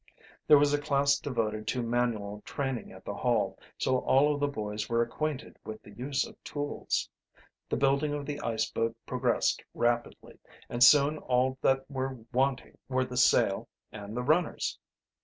[0.47, 4.47] There was a class devoted to manual training at the Hall, so all of the
[4.47, 7.07] boys were acquainted with the use of tools.
[7.69, 13.15] The building of the iceboat progressed rapidly, and soon all that were wanting were the
[13.15, 14.79] sail and the runners.